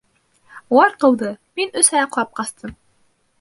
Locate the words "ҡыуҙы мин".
1.03-1.71